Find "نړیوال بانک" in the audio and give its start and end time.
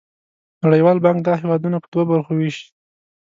0.63-1.19